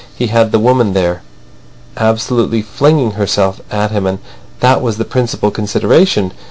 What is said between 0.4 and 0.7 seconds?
the